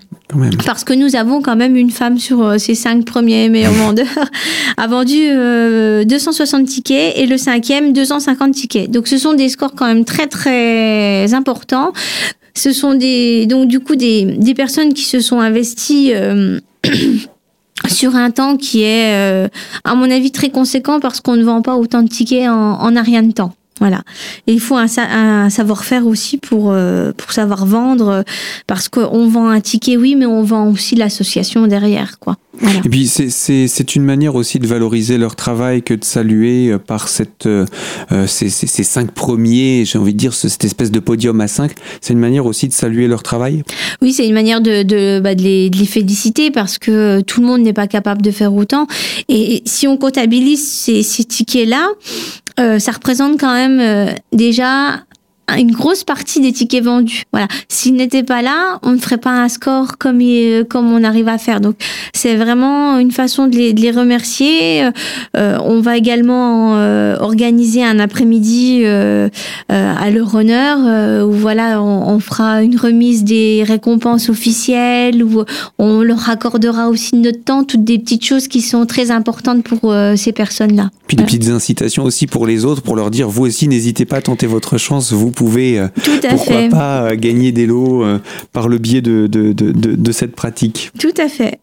parce 0.65 0.84
que 0.84 0.93
nous 0.93 1.15
avons 1.15 1.41
quand 1.41 1.55
même 1.55 1.75
une 1.75 1.91
femme 1.91 2.17
sur 2.17 2.43
euh, 2.43 2.58
ces 2.58 2.75
cinq 2.75 3.05
premiers 3.05 3.50
meilleurs 3.50 3.74
vendeurs, 3.86 4.29
a 4.77 4.88
vendu 4.88 5.20
euh, 5.20 6.03
260 6.05 6.65
tickets 6.67 7.17
et 7.17 7.25
le 7.25 7.38
cinquième, 7.38 7.93
250 7.93 8.53
tickets. 8.53 8.91
Donc, 8.91 9.08
ce 9.08 9.17
sont 9.17 9.34
des 9.34 9.50
scores 9.50 9.75
quand 9.75 9.88
même 9.88 10.05
très 10.05 10.27
très 10.27 11.34
importants. 11.34 11.93
Ce 12.55 12.72
sont 12.72 12.93
des, 12.93 13.48
donc 13.48 13.67
du 13.67 13.79
coup 13.79 13.96
des, 13.96 14.25
des 14.38 14.53
personnes 14.53 14.93
qui 14.93 15.03
se 15.03 15.20
sont 15.20 15.39
investies. 15.39 16.12
Euh, 16.13 16.60
sur 17.93 18.15
un 18.15 18.31
temps 18.31 18.57
qui 18.57 18.83
est, 18.83 19.13
euh, 19.13 19.47
à 19.83 19.95
mon 19.95 20.09
avis, 20.09 20.31
très 20.31 20.50
conséquent 20.50 21.00
parce 21.00 21.21
qu'on 21.21 21.35
ne 21.35 21.43
vend 21.43 21.62
pas 21.62 21.75
autant 21.75 22.03
de 22.03 22.09
tickets 22.09 22.50
en, 22.50 22.81
en 22.81 23.03
rien 23.03 23.23
de 23.23 23.31
temps. 23.31 23.53
Voilà. 23.84 24.02
Et 24.48 24.54
il 24.54 24.62
faut 24.62 24.78
un, 24.78 24.88
un 24.98 25.50
savoir-faire 25.50 26.08
aussi 26.08 26.38
pour, 26.38 26.72
euh, 26.72 27.12
pour 27.12 27.34
savoir 27.34 27.66
vendre, 27.66 28.24
parce 28.66 28.88
qu'on 28.88 29.28
vend 29.28 29.50
un 29.50 29.60
ticket, 29.60 29.98
oui, 29.98 30.16
mais 30.16 30.25
on 30.25 30.42
vend 30.42 30.72
aussi 30.72 30.96
l'association 30.96 31.68
derrière, 31.68 32.18
quoi. 32.18 32.38
Et 32.86 32.90
puis 32.90 33.08
c'est 33.08 33.96
une 33.96 34.04
manière 34.04 34.36
aussi 34.36 34.60
de 34.60 34.68
valoriser 34.68 35.18
leur 35.18 35.36
travail 35.36 35.82
que 35.82 35.96
de 35.96 36.04
saluer 36.04 36.70
euh, 36.70 36.78
par 36.78 37.08
cette, 37.08 37.48
euh, 37.48 37.66
ces, 38.28 38.50
ces, 38.50 38.84
cinq 38.84 39.12
premiers, 39.12 39.84
j'ai 39.86 39.98
envie 39.98 40.13
de 40.13 40.20
dire 40.20 40.34
cette 40.34 40.63
espèce 40.63 40.92
de 40.92 41.00
podium 41.00 41.42
à 41.42 41.48
cinq. 41.48 41.74
C'est 42.00 42.13
une 42.13 42.20
manière 42.20 42.46
aussi 42.46 42.68
de 42.68 42.74
saluer 42.74 43.08
leur 43.08 43.24
travail? 43.24 43.63
Oui, 44.02 44.13
c'est 44.13 44.28
une 44.28 44.34
manière 44.34 44.62
de, 44.62 44.84
de, 44.84 45.20
bah, 45.20 45.36
de, 45.36 45.42
les, 45.42 45.70
de, 45.72 45.78
les, 45.78 45.86
féliciter 45.86 46.52
parce 46.52 46.78
que 46.78 47.22
tout 47.22 47.42
le 47.42 47.48
monde 47.48 47.62
n'est 47.62 47.74
pas 47.74 47.88
capable 47.88 48.22
de 48.22 48.32
faire 48.32 48.54
autant. 48.54 48.88
Et 49.28 49.63
si 49.66 49.88
on 49.88 49.98
comptabilise 49.98 50.66
ces, 50.66 51.02
ces 51.02 51.24
tickets-là, 51.24 51.90
euh, 51.90 52.42
ça 52.79 52.91
représente 52.91 53.39
quand 53.39 53.53
même 53.53 53.79
euh, 53.79 54.13
déjà 54.31 55.03
une 55.57 55.71
grosse 55.71 56.03
partie 56.03 56.39
des 56.39 56.51
tickets 56.51 56.83
vendus. 56.83 57.23
Voilà. 57.31 57.47
S'ils 57.67 57.95
n'étaient 57.95 58.23
pas 58.23 58.41
là, 58.41 58.79
on 58.83 58.91
ne 58.91 58.97
ferait 58.97 59.17
pas 59.17 59.31
un 59.31 59.50
score 59.50 59.97
comme, 59.97 60.21
comme 60.69 60.91
on 60.91 61.03
arrive 61.03 61.27
à 61.27 61.38
faire. 61.38 61.62
Donc, 61.62 61.75
c'est 62.13 62.35
vraiment 62.35 62.97
une 62.97 63.12
façon 63.12 63.47
de 63.47 63.55
les, 63.55 63.73
de 63.73 63.81
les 63.81 63.91
remercier. 63.91 64.83
Euh, 65.38 65.57
on 65.63 65.81
va 65.81 65.97
également 65.97 66.77
euh, 66.77 67.17
organiser 67.19 67.83
un 67.83 68.00
après-midi 68.00 68.81
euh, 68.83 69.29
euh 69.71 69.93
à 69.93 70.09
leur 70.09 70.33
honneur 70.33 70.79
euh, 70.85 71.23
où 71.23 71.31
voilà, 71.31 71.81
on, 71.81 72.09
on, 72.09 72.19
fera 72.19 72.63
une 72.63 72.77
remise 72.77 73.23
des 73.23 73.63
récompenses 73.65 74.29
officielles 74.29 75.23
où 75.23 75.43
on 75.77 76.01
leur 76.01 76.29
accordera 76.29 76.89
aussi 76.89 77.15
notre 77.15 77.43
temps, 77.43 77.63
toutes 77.63 77.83
des 77.83 78.00
petites 78.00 78.25
choses 78.25 78.47
qui 78.47 78.62
sont 78.62 78.85
très 78.85 79.12
importantes 79.12 79.63
pour 79.63 79.91
euh, 79.91 80.15
ces 80.15 80.31
personnes-là. 80.31 80.89
Puis 81.07 81.17
des 81.17 81.23
petites 81.23 81.50
incitations 81.50 82.03
aussi 82.03 82.27
pour 82.27 82.47
les 82.47 82.65
autres, 82.65 82.81
pour 82.81 82.95
leur 82.95 83.12
dire, 83.12 83.29
vous 83.29 83.45
aussi, 83.45 83.67
n'hésitez 83.67 84.05
pas 84.05 84.17
à 84.17 84.21
tenter 84.21 84.47
votre 84.47 84.77
chance, 84.77 85.12
vous 85.12 85.31
pouvez, 85.34 85.80
euh, 85.80 85.88
pourquoi 86.04 86.38
fait. 86.38 86.70
pas, 86.70 87.04
euh, 87.04 87.16
gagner 87.16 87.52
des 87.52 87.66
lots 87.66 88.04
euh, 88.04 88.20
par 88.54 88.70
le 88.70 88.78
biais 88.78 89.02
de, 89.02 89.28
de, 89.28 89.52
de, 89.52 89.72
de, 89.74 90.12
cette 90.12 90.36
pratique. 90.36 90.92
Tout 91.00 91.13
à 91.18 91.28
fait. 91.28 91.60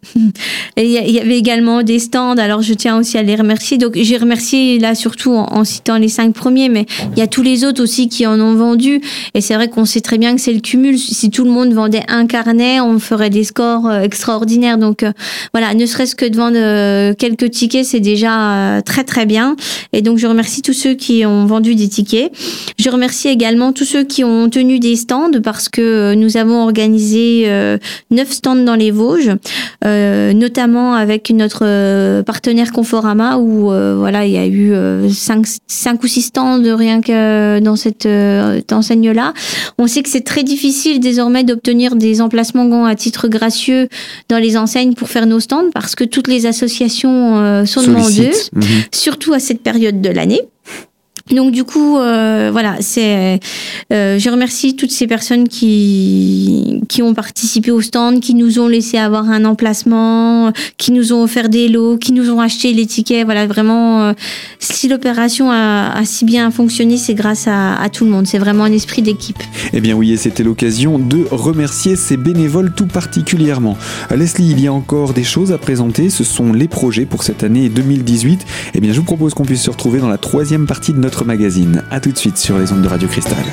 Et 0.76 0.84
il 0.84 1.10
y 1.10 1.18
avait 1.18 1.38
également 1.38 1.82
des 1.82 1.98
stands, 1.98 2.36
alors 2.36 2.62
je 2.62 2.74
tiens 2.74 2.98
aussi 2.98 3.16
à 3.16 3.22
les 3.22 3.36
remercier. 3.36 3.78
Donc 3.78 3.92
j'ai 3.96 4.16
remercié 4.16 4.78
là 4.78 4.94
surtout 4.94 5.32
en, 5.32 5.46
en, 5.52 5.64
citant 5.64 5.96
les 5.96 6.08
cinq 6.08 6.34
premiers, 6.34 6.68
mais 6.68 6.86
il 7.12 7.18
y 7.18 7.22
a 7.22 7.26
tous 7.26 7.42
les 7.42 7.64
autres 7.64 7.82
aussi 7.82 8.08
qui 8.08 8.26
en 8.26 8.38
ont 8.40 8.54
vendu. 8.54 9.00
Et 9.34 9.40
c'est 9.40 9.54
vrai 9.54 9.68
qu'on 9.68 9.84
sait 9.84 10.00
très 10.00 10.18
bien 10.18 10.34
que 10.34 10.40
c'est 10.40 10.52
le 10.52 10.60
cumul. 10.60 10.98
Si 10.98 11.30
tout 11.30 11.44
le 11.44 11.50
monde 11.50 11.72
vendait 11.72 12.02
un 12.08 12.26
carnet, 12.26 12.80
on 12.80 12.98
ferait 12.98 13.30
des 13.30 13.44
scores 13.44 13.90
extraordinaires. 13.92 14.78
Donc 14.78 15.04
voilà, 15.52 15.74
ne 15.74 15.86
serait-ce 15.86 16.14
que 16.14 16.26
de 16.26 16.36
vendre 16.36 17.14
quelques 17.14 17.50
tickets, 17.50 17.84
c'est 17.84 18.00
déjà 18.00 18.82
très 18.84 19.04
très 19.04 19.26
bien. 19.26 19.56
Et 19.92 20.02
donc 20.02 20.18
je 20.18 20.26
remercie 20.26 20.62
tous 20.62 20.72
ceux 20.72 20.94
qui 20.94 21.24
ont 21.24 21.46
vendu 21.46 21.74
des 21.74 21.88
tickets. 21.88 22.32
Je 22.78 22.90
remercie 22.90 23.28
également 23.28 23.59
tous 23.72 23.84
ceux 23.84 24.04
qui 24.04 24.24
ont 24.24 24.48
tenu 24.48 24.78
des 24.78 24.96
stands 24.96 25.40
parce 25.42 25.68
que 25.68 25.80
euh, 25.80 26.14
nous 26.14 26.36
avons 26.36 26.62
organisé 26.62 27.44
euh, 27.46 27.78
neuf 28.10 28.30
stands 28.32 28.56
dans 28.56 28.74
les 28.74 28.90
Vosges, 28.90 29.30
euh, 29.84 30.32
notamment 30.32 30.94
avec 30.94 31.30
notre 31.30 32.22
partenaire 32.22 32.72
Conforama 32.72 33.38
où 33.38 33.70
voilà 33.70 34.26
il 34.26 34.32
y 34.32 34.38
a 34.38 34.46
eu 34.46 34.72
cinq, 35.10 35.46
cinq 35.66 36.02
ou 36.02 36.06
six 36.06 36.22
stands 36.22 36.62
rien 36.76 37.00
que 37.00 37.60
dans 37.60 37.76
cette 37.76 38.08
enseigne-là. 38.72 39.34
On 39.78 39.86
sait 39.86 40.02
que 40.02 40.08
c'est 40.08 40.24
très 40.24 40.42
difficile 40.42 41.00
désormais 41.00 41.44
d'obtenir 41.44 41.96
des 41.96 42.20
emplacements 42.20 42.86
à 42.86 42.94
titre 42.94 43.28
gracieux 43.28 43.88
dans 44.28 44.38
les 44.38 44.56
enseignes 44.56 44.94
pour 44.94 45.08
faire 45.08 45.26
nos 45.26 45.40
stands 45.40 45.70
parce 45.74 45.94
que 45.94 46.04
toutes 46.04 46.28
les 46.28 46.46
associations 46.46 47.64
sont 47.66 47.82
demandeuses, 47.82 48.50
mmh. 48.52 48.62
surtout 48.92 49.32
à 49.32 49.38
cette 49.38 49.62
période 49.62 50.00
de 50.00 50.10
l'année. 50.10 50.42
Donc 51.34 51.52
du 51.52 51.64
coup, 51.64 51.98
euh, 51.98 52.50
voilà, 52.52 52.76
c'est. 52.80 53.40
Euh, 53.92 54.18
je 54.18 54.30
remercie 54.30 54.74
toutes 54.74 54.90
ces 54.90 55.06
personnes 55.06 55.48
qui 55.48 56.80
qui 56.88 57.02
ont 57.02 57.14
participé 57.14 57.70
au 57.70 57.80
stand, 57.80 58.20
qui 58.20 58.34
nous 58.34 58.58
ont 58.58 58.68
laissé 58.68 58.98
avoir 58.98 59.30
un 59.30 59.44
emplacement, 59.44 60.52
qui 60.76 60.92
nous 60.92 61.12
ont 61.12 61.22
offert 61.22 61.48
des 61.48 61.68
lots, 61.68 61.96
qui 61.98 62.12
nous 62.12 62.30
ont 62.30 62.40
acheté 62.40 62.72
les 62.72 62.86
tickets. 62.86 63.24
Voilà, 63.24 63.46
vraiment, 63.46 64.02
euh, 64.02 64.12
si 64.58 64.88
l'opération 64.88 65.50
a, 65.50 65.92
a, 65.92 66.04
si 66.04 66.24
bien 66.24 66.50
fonctionné, 66.50 66.96
c'est 66.96 67.14
grâce 67.14 67.46
à, 67.46 67.80
à, 67.80 67.88
tout 67.88 68.04
le 68.04 68.10
monde. 68.10 68.26
C'est 68.26 68.38
vraiment 68.38 68.64
un 68.64 68.72
esprit 68.72 69.02
d'équipe. 69.02 69.38
Eh 69.72 69.80
bien 69.80 69.94
oui, 69.94 70.12
et 70.12 70.16
c'était 70.16 70.42
l'occasion 70.42 70.98
de 70.98 71.24
remercier 71.30 71.96
ces 71.96 72.16
bénévoles 72.16 72.72
tout 72.74 72.86
particulièrement. 72.86 73.76
Leslie, 74.14 74.50
il 74.50 74.60
y 74.60 74.66
a 74.66 74.72
encore 74.72 75.12
des 75.12 75.24
choses 75.24 75.52
à 75.52 75.58
présenter. 75.58 76.10
Ce 76.10 76.24
sont 76.24 76.52
les 76.52 76.68
projets 76.68 77.04
pour 77.04 77.22
cette 77.22 77.44
année 77.44 77.68
2018. 77.68 78.44
Eh 78.74 78.80
bien, 78.80 78.92
je 78.92 78.98
vous 78.98 79.04
propose 79.04 79.34
qu'on 79.34 79.44
puisse 79.44 79.62
se 79.62 79.70
retrouver 79.70 80.00
dans 80.00 80.08
la 80.08 80.18
troisième 80.18 80.66
partie 80.66 80.92
de 80.92 80.98
notre 80.98 81.19
magazine. 81.24 81.82
A 81.90 82.00
tout 82.00 82.12
de 82.12 82.18
suite 82.18 82.38
sur 82.38 82.58
les 82.58 82.72
ondes 82.72 82.82
de 82.82 82.88
Radio 82.88 83.08
Cristal. 83.08 83.44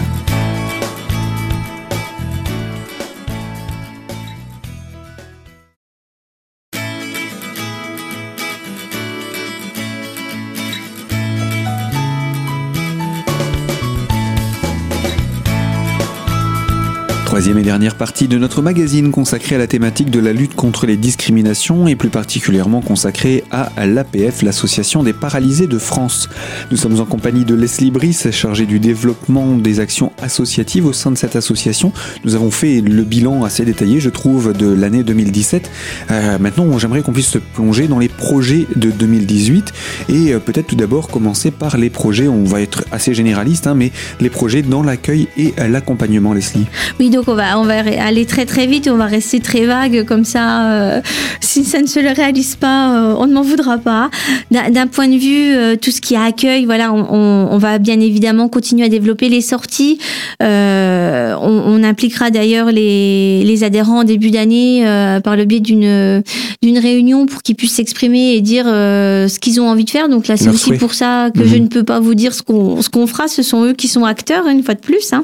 Et 17.48 17.54
dernière 17.54 17.96
partie 17.96 18.28
de 18.28 18.38
notre 18.38 18.62
magazine 18.62 19.10
consacrée 19.10 19.56
à 19.56 19.58
la 19.58 19.68
thématique 19.68 20.12
de 20.12 20.20
la 20.20 20.34
lutte 20.34 20.54
contre 20.54 20.86
les 20.86 20.98
discriminations 20.98 21.88
et 21.88 21.96
plus 21.96 22.10
particulièrement 22.10 22.82
consacrée 22.82 23.46
à 23.52 23.86
l'APF, 23.86 24.42
l'Association 24.42 25.02
des 25.02 25.14
paralysés 25.14 25.68
de 25.68 25.78
France. 25.78 26.28
Nous 26.72 26.78
sommes 26.78 27.00
en 27.00 27.06
compagnie 27.06 27.46
de 27.46 27.56
Leslie 27.56 27.90
Brice, 27.90 28.32
chargée 28.32 28.66
du 28.66 28.80
développement 28.80 29.56
des 29.56 29.80
actions 29.80 30.12
associatives 30.22 30.86
au 30.86 30.92
sein 30.92 31.10
de 31.10 31.18
cette 31.18 31.38
association. 31.38 31.94
Nous 32.26 32.36
avons 32.36 32.52
fait 32.52 32.82
le 32.82 33.04
bilan 33.04 33.46
assez 33.46 33.64
détaillé, 33.64 34.02
je 34.02 34.10
trouve, 34.10 34.52
de 34.52 34.68
l'année 34.68 35.04
2017. 35.04 35.72
Euh, 36.12 36.38
maintenant, 36.40 36.78
j'aimerais 36.78 37.02
qu'on 37.02 37.14
puisse 37.14 37.30
se 37.30 37.38
plonger 37.38 37.88
dans 37.88 38.00
les 38.00 38.10
projets 38.10 38.68
de 38.76 38.92
2018 38.92 39.74
et 40.10 40.34
euh, 40.34 40.40
peut-être 40.40 40.68
tout 40.68 40.76
d'abord 40.76 41.08
commencer 41.08 41.52
par 41.52 41.78
les 41.78 41.90
projets, 41.90 42.28
on 42.28 42.44
va 42.44 42.60
être 42.62 42.84
assez 42.92 43.14
généraliste, 43.14 43.68
hein, 43.68 43.74
mais 43.74 43.94
les 44.20 44.30
projets 44.30 44.64
dans 44.64 44.84
l'accueil 44.84 45.30
et 45.38 45.54
l'accompagnement, 45.70 46.34
Leslie. 46.34 46.66
Oui, 47.00 47.10
donc 47.10 47.28
on 47.28 47.36
va, 47.36 47.47
on 47.56 47.64
va 47.64 47.80
aller 47.80 48.26
très 48.26 48.46
très 48.46 48.68
vite, 48.68 48.90
on 48.92 48.98
va 48.98 49.06
rester 49.06 49.40
très 49.40 49.66
vague 49.66 50.06
comme 50.06 50.26
ça. 50.26 50.72
Euh, 50.72 51.02
si 51.42 51.64
ça 51.64 51.82
ne 51.82 51.88
se 51.88 52.00
le 52.00 52.12
réalise 52.12 52.56
pas, 52.56 52.96
euh, 52.96 53.16
on 53.18 53.28
ne 53.28 53.34
m'en 53.34 53.42
voudra 53.42 53.78
pas. 53.78 54.10
D'un 54.52 54.88
point 54.88 55.08
de 55.08 55.18
vue, 55.18 55.56
euh, 55.56 55.76
tout 55.76 55.92
ce 55.92 56.02
qui 56.02 56.16
est 56.16 56.18
accueil, 56.18 56.66
voilà, 56.66 56.92
on, 56.94 57.08
on, 57.10 57.50
on, 57.52 57.58
va 57.58 57.78
bien 57.78 58.00
évidemment 58.00 58.50
continuer 58.50 58.86
à 58.86 58.90
développer 58.90 59.30
les 59.30 59.42
sorties. 59.42 60.00
On, 60.40 61.38
on, 61.40 61.84
impliquera 61.84 62.32
d'ailleurs 62.32 62.72
les, 62.72 63.44
les, 63.44 63.64
adhérents 63.64 64.00
en 64.00 64.04
début 64.04 64.32
d'année 64.32 64.84
par 65.24 65.36
le 65.36 65.46
biais 65.46 65.60
d'une 65.60 66.24
d'une 66.62 66.78
réunion 66.80 67.28
pour 67.28 67.44
qu'ils 67.44 67.56
puissent 67.56 67.76
s'exprimer 67.76 68.34
et 68.34 68.42
dire 68.42 68.66
ce 68.66 69.40
qu'ils 69.40 69.62
ont 69.62 69.70
envie 69.70 69.86
de 69.86 69.90
faire. 69.90 70.10
Donc 70.10 70.28
là, 70.28 70.38
c'est 70.38 70.50
aussi 70.50 70.74
pour 70.74 70.94
ça 70.94 71.30
que 71.34 71.40
mmh. 71.40 71.48
je 71.48 71.56
mhm. 71.56 71.64
ne 71.64 71.68
peux 71.68 71.84
pas 71.84 72.00
vous 72.00 72.16
dire 72.16 72.34
ce 72.34 72.42
qu'on 72.42 72.82
ce 72.82 72.90
qu'on 72.90 73.08
fera. 73.08 73.28
Ce 73.28 73.44
sont 73.44 73.64
eux 73.64 73.74
qui 73.74 73.88
sont 73.88 74.04
acteurs 74.06 74.48
une 74.48 74.64
fois 74.64 74.74
de 74.74 74.80
plus. 74.80 75.14
Hein. 75.14 75.24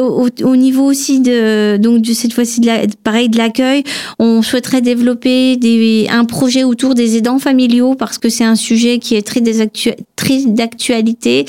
Au, 0.00 0.28
au, 0.44 0.56
niveau 0.58 0.84
aussi 0.84 1.20
de 1.20 1.76
donc 1.78 2.04
cette 2.06 2.32
fois-ci 2.32 2.60
de 2.60 2.66
la, 2.66 2.80
pareil 3.02 3.28
de 3.28 3.38
l'accueil, 3.38 3.84
on 4.18 4.42
souhaiterait 4.42 4.80
développer 4.80 5.58
un 6.10 6.24
projet 6.24 6.64
autour 6.64 6.94
des 6.94 7.16
aidants 7.16 7.38
familiaux 7.38 7.94
parce 7.94 8.18
que 8.18 8.28
c'est 8.28 8.44
un 8.44 8.56
sujet 8.56 8.98
qui 8.98 9.14
est 9.16 9.22
très 9.22 9.40
très 10.16 10.44
d'actualité. 10.46 11.46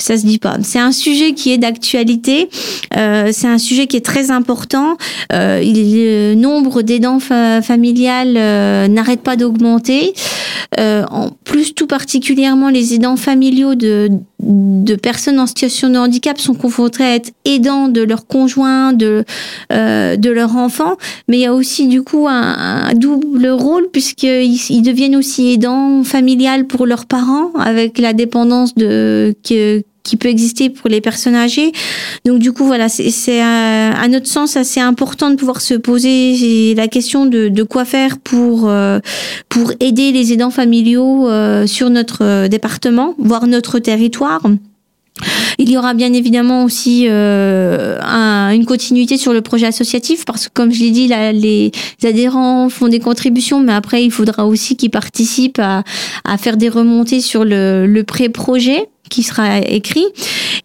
Ça 0.00 0.16
se 0.16 0.24
dit 0.24 0.38
pas. 0.38 0.56
C'est 0.62 0.78
un 0.78 0.92
sujet 0.92 1.32
qui 1.32 1.50
est 1.52 1.58
d'actualité. 1.58 2.48
Euh, 2.96 3.30
c'est 3.32 3.48
un 3.48 3.58
sujet 3.58 3.88
qui 3.88 3.96
est 3.96 4.04
très 4.04 4.30
important. 4.30 4.96
Euh, 5.32 5.60
le 5.60 6.34
nombre 6.34 6.82
d'aidants 6.82 7.18
fa 7.18 7.62
familiales 7.62 8.36
euh, 8.36 8.86
n'arrête 8.86 9.22
pas 9.22 9.36
d'augmenter. 9.36 10.14
Euh, 10.78 11.04
en 11.10 11.30
plus, 11.44 11.74
tout 11.74 11.86
particulièrement, 11.86 12.68
les 12.68 12.94
aidants 12.94 13.16
familiaux 13.16 13.74
de, 13.74 14.08
de 14.40 14.94
personnes 14.94 15.40
en 15.40 15.46
situation 15.46 15.90
de 15.90 15.96
handicap 15.96 16.38
sont 16.38 16.54
confrontés 16.54 17.02
à 17.02 17.14
être 17.16 17.32
aidants 17.44 17.88
de 17.88 18.02
leur 18.02 18.26
conjoint, 18.26 18.92
de, 18.92 19.24
euh, 19.72 20.16
de 20.16 20.30
leur 20.30 20.56
enfant. 20.56 20.96
Mais 21.26 21.38
il 21.38 21.40
y 21.40 21.46
a 21.46 21.54
aussi 21.54 21.88
du 21.88 22.02
coup 22.02 22.28
un, 22.28 22.86
un 22.90 22.94
double 22.94 23.48
rôle 23.48 23.88
puisqu'ils 23.90 24.60
ils 24.70 24.82
deviennent 24.82 25.16
aussi 25.16 25.52
aidants 25.52 26.04
familiales 26.04 26.66
pour 26.66 26.86
leurs 26.86 27.06
parents 27.06 27.52
avec 27.58 27.98
la 27.98 28.12
dépendance 28.12 28.74
de 28.74 29.34
que 29.48 29.82
qui 30.08 30.16
peut 30.16 30.28
exister 30.28 30.70
pour 30.70 30.88
les 30.88 31.00
personnes 31.00 31.34
âgées. 31.34 31.72
Donc 32.24 32.38
du 32.38 32.52
coup, 32.52 32.64
voilà, 32.64 32.88
c'est 32.88 33.40
à 33.40 34.08
notre 34.08 34.26
sens 34.26 34.56
assez 34.56 34.80
important 34.80 35.30
de 35.30 35.36
pouvoir 35.36 35.60
se 35.60 35.74
poser 35.74 36.74
la 36.74 36.88
question 36.88 37.26
de, 37.26 37.48
de 37.48 37.62
quoi 37.62 37.84
faire 37.84 38.18
pour 38.18 38.68
euh, 38.68 39.00
pour 39.48 39.72
aider 39.80 40.12
les 40.12 40.32
aidants 40.32 40.50
familiaux 40.50 41.28
euh, 41.28 41.66
sur 41.66 41.90
notre 41.90 42.48
département, 42.48 43.14
voire 43.18 43.46
notre 43.46 43.78
territoire. 43.78 44.42
Il 45.58 45.70
y 45.70 45.76
aura 45.76 45.94
bien 45.94 46.12
évidemment 46.12 46.64
aussi 46.64 47.06
euh, 47.08 47.98
un, 48.02 48.50
une 48.50 48.64
continuité 48.64 49.16
sur 49.16 49.32
le 49.32 49.42
projet 49.42 49.66
associatif 49.66 50.24
parce 50.24 50.48
que 50.48 50.52
comme 50.54 50.72
je 50.72 50.80
l'ai 50.80 50.90
dit, 50.90 51.08
là, 51.08 51.32
les 51.32 51.72
adhérents 52.04 52.68
font 52.68 52.88
des 52.88 53.00
contributions, 53.00 53.60
mais 53.60 53.72
après 53.72 54.04
il 54.04 54.10
faudra 54.10 54.46
aussi 54.46 54.76
qu'ils 54.76 54.90
participent 54.90 55.60
à, 55.60 55.82
faire 56.38 56.56
des 56.56 56.68
remontées 56.68 57.20
sur 57.20 57.44
le, 57.44 58.02
pré-projet 58.06 58.88
qui 59.10 59.22
sera 59.22 59.58
écrit. 59.58 60.04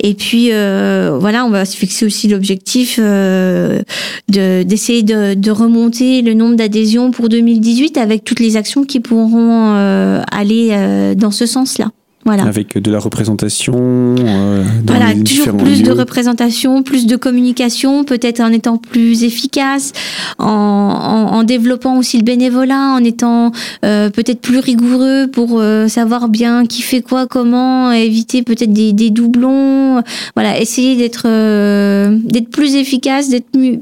Et 0.02 0.14
puis 0.14 0.50
euh, 0.52 1.18
voilà, 1.20 1.46
on 1.46 1.50
va 1.50 1.66
se 1.66 1.76
fixer 1.76 2.06
aussi 2.06 2.28
l'objectif 2.28 3.00
euh, 3.00 3.82
d'essayer 4.28 5.04
de, 5.04 5.34
de, 5.34 5.52
remonter 5.52 6.22
le 6.22 6.34
nombre 6.34 6.56
d'adhésions 6.56 7.12
pour 7.12 7.30
2018 7.30 7.98
avec 7.98 8.24
toutes 8.24 8.40
les 8.40 8.58
actions 8.58 8.84
qui 8.84 9.00
pourront 9.00 9.74
euh, 9.76 10.22
aller 10.32 10.70
euh, 10.72 11.16
dans 11.16 11.32
ce 11.32 11.46
sens-là. 11.46 11.92
Voilà. 12.26 12.44
Avec 12.44 12.78
de 12.78 12.92
la 12.92 13.00
représentation. 13.00 13.74
Euh, 13.76 14.64
dans 14.84 14.94
voilà, 14.94 15.14
toujours 15.14 15.58
plus 15.58 15.84
de 15.84 15.92
représentation, 15.92 16.82
plus 16.84 17.06
de 17.06 17.16
communication, 17.16 18.06
peut-être 18.06 18.40
en 18.40 18.52
étant 18.52 18.78
plus 18.78 19.24
efficace, 19.24 19.92
en, 20.40 20.46
en, 20.46 21.36
en, 21.36 21.44
développant 21.44 21.98
aussi 21.98 22.18
le 22.18 22.24
bénévolat, 22.24 22.94
en 22.94 23.04
étant 23.04 23.52
euh, 23.84 24.10
peut-être 24.10 24.40
plus 24.40 24.60
rigoureux 24.60 25.28
pour 25.28 25.60
euh, 25.60 25.88
savoir 25.88 26.30
bien 26.30 26.66
qui 26.66 26.82
fait 26.82 27.02
quoi, 27.02 27.28
comment, 27.28 27.92
éviter 27.92 28.42
peut-être 28.44 28.72
des, 28.72 28.94
des 28.94 29.10
doublons. 29.10 30.02
Voilà, 30.36 30.60
essayer 30.60 30.96
d'être 30.96 31.24
euh, 31.26 32.18
d'être 32.24 32.50
plus 32.50 32.76
efficace, 32.76 33.30
d'être 33.30 33.58
mieux 33.58 33.80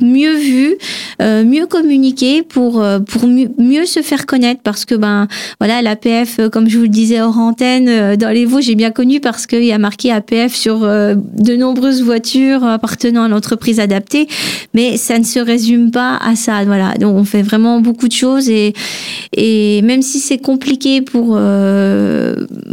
mieux 0.00 0.36
vu, 0.36 0.76
euh, 1.20 1.44
mieux 1.44 1.66
communiquer 1.66 2.42
pour 2.42 2.80
euh, 2.80 3.00
pour 3.00 3.26
mieux, 3.26 3.48
mieux, 3.58 3.86
se 3.86 4.00
faire 4.00 4.26
connaître 4.26 4.60
parce 4.62 4.84
que 4.84 4.94
ben 4.94 5.26
voilà 5.58 5.82
l'APF 5.82 6.38
euh, 6.38 6.48
comme 6.48 6.68
je 6.68 6.76
vous 6.76 6.84
le 6.84 6.88
disais 6.88 7.20
hors 7.20 7.38
antenne 7.38 7.88
euh, 7.88 8.16
dans 8.16 8.30
les 8.30 8.44
Vosges 8.44 8.64
j'ai 8.64 8.74
bien 8.74 8.90
connu 8.90 9.20
parce 9.20 9.46
qu'il 9.46 9.64
y 9.64 9.72
a 9.72 9.78
marqué 9.78 10.12
APF 10.12 10.54
sur 10.54 10.80
de 10.80 11.56
nombreuses 11.56 12.02
voitures 12.02 12.64
appartenant 12.64 13.24
à 13.24 13.28
l'entreprise 13.28 13.80
adaptée 13.80 14.28
mais 14.74 14.96
ça 14.96 15.18
ne 15.18 15.24
se 15.24 15.38
résume 15.38 15.90
pas 15.90 16.16
à 16.16 16.36
ça 16.36 16.64
voilà. 16.64 16.94
Donc 16.94 17.16
on 17.16 17.24
fait 17.24 17.42
vraiment 17.42 17.80
beaucoup 17.80 18.08
de 18.08 18.12
choses 18.12 18.48
et 18.48 18.74
et 19.36 19.82
même 19.82 20.02
si 20.02 20.18
c'est 20.20 20.38
compliqué 20.38 21.02
pour 21.02 21.38